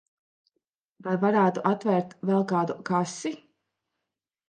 Vai 1.09 1.13
varētu 1.25 1.65
atvērt 1.73 2.17
vēl 2.33 2.49
kādu 2.55 2.81
kasi? 2.93 3.37